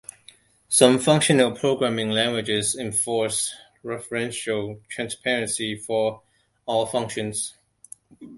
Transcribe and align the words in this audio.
Some 0.67 0.97
functional 0.97 1.51
programming 1.51 2.09
languages 2.09 2.75
enforce 2.75 3.53
referential 3.83 4.79
transparency 4.89 5.75
for 5.75 6.23
all 6.65 6.87
functions. 6.87 7.53